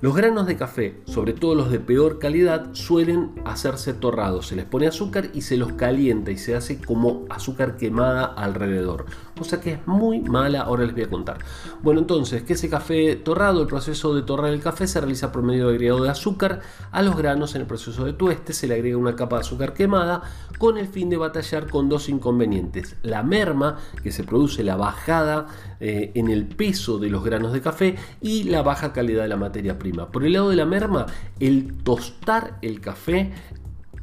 Los 0.00 0.14
granos 0.14 0.46
de 0.46 0.56
café, 0.56 1.00
sobre 1.06 1.32
todo 1.32 1.56
los 1.56 1.72
de 1.72 1.80
peor 1.80 2.20
calidad, 2.20 2.68
suelen 2.72 3.32
hacerse 3.44 3.94
torrados. 3.94 4.46
Se 4.46 4.54
les 4.54 4.64
pone 4.64 4.86
azúcar 4.86 5.30
y 5.34 5.40
se 5.40 5.56
los 5.56 5.72
calienta 5.72 6.30
y 6.30 6.38
se 6.38 6.54
hace 6.54 6.80
como 6.80 7.24
azúcar 7.30 7.76
quemada 7.76 8.24
alrededor. 8.24 9.06
Cosa 9.36 9.60
que 9.60 9.72
es 9.72 9.86
muy 9.88 10.20
mala, 10.20 10.60
ahora 10.60 10.84
les 10.84 10.94
voy 10.94 11.02
a 11.02 11.10
contar. 11.10 11.38
Bueno, 11.82 11.98
entonces, 11.98 12.44
¿qué 12.44 12.52
es 12.52 12.62
el 12.62 12.70
café 12.70 13.16
torrado? 13.16 13.60
El 13.60 13.66
proceso 13.66 14.14
de 14.14 14.22
torrar 14.22 14.52
el 14.52 14.60
café 14.60 14.86
se 14.86 15.00
realiza 15.00 15.32
por 15.32 15.42
medio 15.42 15.66
de 15.66 15.74
agregado 15.74 16.04
de 16.04 16.10
azúcar 16.10 16.60
a 16.92 17.02
los 17.02 17.16
granos 17.16 17.56
en 17.56 17.62
el 17.62 17.66
proceso 17.66 18.04
de 18.04 18.12
tueste. 18.12 18.52
Se 18.52 18.68
le 18.68 18.74
agrega 18.74 18.96
una 18.96 19.16
capa 19.16 19.36
de 19.36 19.40
azúcar 19.40 19.74
quemada 19.74 20.22
con 20.58 20.78
el 20.78 20.86
fin 20.86 21.10
de 21.10 21.16
batallar 21.16 21.68
con 21.68 21.88
dos 21.88 22.08
inconvenientes. 22.08 22.94
La 23.02 23.24
merma, 23.24 23.78
que 24.00 24.12
se 24.12 24.22
produce 24.22 24.62
la 24.62 24.76
bajada 24.76 25.46
eh, 25.80 26.12
en 26.14 26.28
el 26.28 26.46
peso 26.46 26.98
de 26.98 27.08
los 27.08 27.24
granos 27.24 27.52
de 27.52 27.60
café 27.60 27.96
y 28.20 28.44
la 28.44 28.62
baja 28.62 28.92
calidad 28.92 29.22
de 29.22 29.28
la 29.28 29.36
materia 29.36 29.78
prima. 29.78 30.10
Por 30.10 30.24
el 30.24 30.32
lado 30.32 30.50
de 30.50 30.56
la 30.56 30.66
merma, 30.66 31.06
el 31.38 31.74
tostar 31.84 32.58
el 32.62 32.80
café 32.80 33.32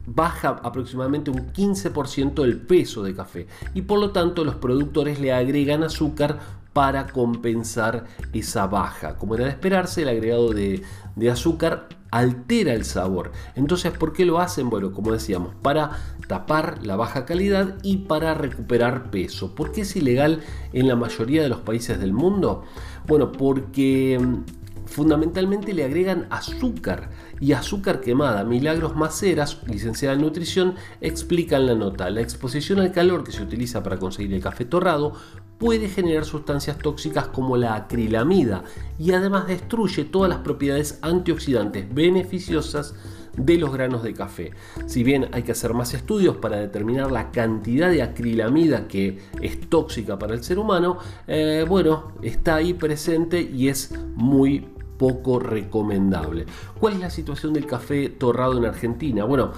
baja 0.07 0.59
aproximadamente 0.63 1.31
un 1.31 1.51
15% 1.51 2.43
el 2.43 2.57
peso 2.57 3.03
de 3.03 3.15
café 3.15 3.47
y 3.73 3.81
por 3.81 3.99
lo 3.99 4.11
tanto 4.11 4.43
los 4.43 4.55
productores 4.55 5.19
le 5.19 5.33
agregan 5.33 5.83
azúcar 5.83 6.39
para 6.73 7.07
compensar 7.07 8.05
esa 8.33 8.67
baja. 8.67 9.17
Como 9.17 9.35
era 9.35 9.45
de 9.45 9.51
esperarse, 9.51 10.01
el 10.01 10.09
agregado 10.09 10.51
de, 10.51 10.83
de 11.15 11.31
azúcar 11.31 11.87
altera 12.17 12.73
el 12.73 12.85
sabor. 12.85 13.31
Entonces, 13.55 13.91
¿por 13.91 14.13
qué 14.13 14.25
lo 14.25 14.39
hacen? 14.39 14.69
Bueno, 14.69 14.91
como 14.93 15.11
decíamos, 15.11 15.53
para 15.61 15.91
tapar 16.27 16.85
la 16.85 16.95
baja 16.95 17.25
calidad 17.25 17.77
y 17.83 17.97
para 17.97 18.33
recuperar 18.33 19.11
peso. 19.11 19.53
¿Por 19.53 19.71
qué 19.71 19.81
es 19.81 19.95
ilegal 19.95 20.41
en 20.71 20.87
la 20.87 20.95
mayoría 20.95 21.43
de 21.43 21.49
los 21.49 21.59
países 21.59 21.99
del 21.99 22.13
mundo? 22.13 22.63
Bueno, 23.07 23.31
porque 23.31 24.17
mm, 24.19 24.87
fundamentalmente 24.87 25.73
le 25.73 25.83
agregan 25.83 26.27
azúcar 26.29 27.09
y 27.39 27.53
azúcar 27.53 28.01
quemada. 28.01 28.43
Milagros 28.43 28.95
Maceras, 28.95 29.59
licenciada 29.67 30.15
en 30.15 30.21
nutrición, 30.21 30.75
explica 31.01 31.57
en 31.57 31.67
la 31.67 31.75
nota, 31.75 32.09
la 32.09 32.21
exposición 32.21 32.79
al 32.79 32.91
calor 32.91 33.23
que 33.23 33.31
se 33.31 33.43
utiliza 33.43 33.83
para 33.83 33.97
conseguir 33.97 34.33
el 34.33 34.41
café 34.41 34.65
torrado 34.65 35.13
puede 35.57 35.87
generar 35.87 36.25
sustancias 36.25 36.77
tóxicas 36.77 37.27
como 37.27 37.57
la 37.57 37.75
acrilamida 37.75 38.63
y 38.99 39.11
además 39.11 39.47
destruye 39.47 40.03
todas 40.03 40.29
las 40.29 40.39
propiedades 40.39 40.99
antioxidantes 41.01 41.93
beneficiosas 41.93 42.93
de 43.37 43.57
los 43.57 43.73
granos 43.73 44.03
de 44.03 44.13
café. 44.13 44.51
Si 44.85 45.03
bien 45.03 45.27
hay 45.31 45.43
que 45.43 45.51
hacer 45.51 45.73
más 45.73 45.93
estudios 45.93 46.37
para 46.37 46.57
determinar 46.57 47.11
la 47.11 47.31
cantidad 47.31 47.89
de 47.89 48.01
acrilamida 48.01 48.87
que 48.87 49.19
es 49.41 49.69
tóxica 49.69 50.17
para 50.17 50.33
el 50.33 50.43
ser 50.43 50.59
humano, 50.59 50.97
eh, 51.27 51.65
bueno, 51.67 52.13
está 52.21 52.55
ahí 52.55 52.73
presente 52.73 53.41
y 53.41 53.67
es 53.67 53.93
muy 54.15 54.65
poco 54.97 55.39
recomendable. 55.39 56.45
¿Cuál 56.79 56.93
es 56.93 56.99
la 56.99 57.09
situación 57.09 57.53
del 57.53 57.65
café 57.65 58.09
torrado 58.09 58.57
en 58.57 58.65
Argentina? 58.65 59.25
Bueno, 59.25 59.51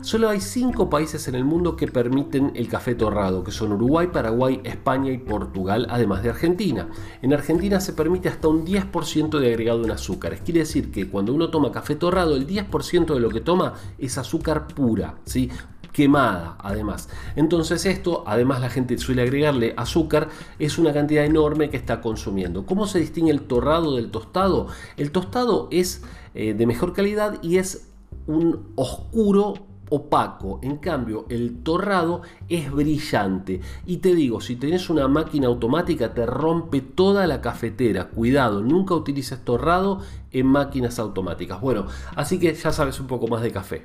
solo 0.00 0.28
hay 0.28 0.40
cinco 0.40 0.88
países 0.90 1.28
en 1.28 1.34
el 1.34 1.44
mundo 1.44 1.76
que 1.76 1.88
permiten 1.88 2.52
el 2.54 2.68
café 2.68 2.94
torrado, 2.94 3.44
que 3.44 3.50
son 3.50 3.72
Uruguay, 3.72 4.08
Paraguay, 4.12 4.60
España 4.64 5.12
y 5.12 5.18
Portugal, 5.18 5.86
además 5.90 6.22
de 6.22 6.30
Argentina. 6.30 6.88
En 7.22 7.32
Argentina 7.32 7.80
se 7.80 7.92
permite 7.92 8.28
hasta 8.28 8.48
un 8.48 8.64
10% 8.64 9.38
de 9.38 9.48
agregado 9.48 9.84
en 9.84 9.90
azúcares. 9.90 10.40
Quiere 10.40 10.60
decir 10.60 10.90
que 10.90 11.08
cuando 11.08 11.34
uno 11.34 11.50
toma 11.50 11.72
café 11.72 11.94
torrado, 11.94 12.36
el 12.36 12.46
10% 12.46 13.14
de 13.14 13.20
lo 13.20 13.30
que 13.30 13.40
toma 13.40 13.74
es 13.98 14.18
azúcar 14.18 14.66
pura, 14.68 15.16
¿sí? 15.24 15.50
Quemada 15.98 16.54
además. 16.60 17.08
Entonces 17.34 17.84
esto, 17.84 18.22
además 18.24 18.60
la 18.60 18.70
gente 18.70 18.96
suele 18.98 19.22
agregarle 19.22 19.74
azúcar, 19.76 20.28
es 20.60 20.78
una 20.78 20.92
cantidad 20.92 21.24
enorme 21.24 21.70
que 21.70 21.76
está 21.76 22.00
consumiendo. 22.00 22.64
¿Cómo 22.66 22.86
se 22.86 23.00
distingue 23.00 23.32
el 23.32 23.40
torrado 23.40 23.96
del 23.96 24.12
tostado? 24.12 24.68
El 24.96 25.10
tostado 25.10 25.66
es 25.72 26.04
eh, 26.36 26.54
de 26.54 26.66
mejor 26.66 26.92
calidad 26.92 27.42
y 27.42 27.56
es 27.56 27.88
un 28.28 28.68
oscuro 28.76 29.54
opaco. 29.90 30.60
En 30.62 30.76
cambio, 30.76 31.26
el 31.30 31.64
torrado 31.64 32.22
es 32.48 32.70
brillante. 32.70 33.60
Y 33.84 33.96
te 33.96 34.14
digo, 34.14 34.40
si 34.40 34.54
tenés 34.54 34.90
una 34.90 35.08
máquina 35.08 35.48
automática 35.48 36.14
te 36.14 36.26
rompe 36.26 36.80
toda 36.80 37.26
la 37.26 37.40
cafetera. 37.40 38.10
Cuidado, 38.10 38.62
nunca 38.62 38.94
utilices 38.94 39.44
torrado 39.44 40.00
en 40.30 40.46
máquinas 40.46 41.00
automáticas. 41.00 41.60
Bueno, 41.60 41.86
así 42.14 42.38
que 42.38 42.54
ya 42.54 42.70
sabes 42.70 43.00
un 43.00 43.08
poco 43.08 43.26
más 43.26 43.42
de 43.42 43.50
café. 43.50 43.82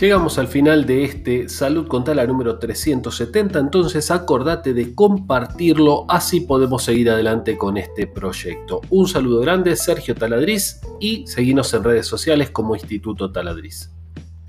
Llegamos 0.00 0.38
al 0.38 0.48
final 0.48 0.86
de 0.86 1.04
este 1.04 1.48
Salud 1.48 1.86
con 1.86 2.02
Tala 2.02 2.26
número 2.26 2.58
370, 2.58 3.60
entonces 3.60 4.10
acordate 4.10 4.74
de 4.74 4.92
compartirlo, 4.92 6.04
así 6.08 6.40
podemos 6.40 6.82
seguir 6.82 7.10
adelante 7.10 7.56
con 7.56 7.76
este 7.76 8.08
proyecto. 8.08 8.80
Un 8.90 9.06
saludo 9.06 9.40
grande, 9.40 9.76
Sergio 9.76 10.16
Taladriz, 10.16 10.80
y 10.98 11.24
seguimos 11.28 11.72
en 11.74 11.84
redes 11.84 12.08
sociales 12.08 12.50
como 12.50 12.74
Instituto 12.74 13.30
Taladriz. 13.30 13.92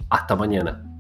Hasta 0.09 0.35
mañana. 0.35 0.94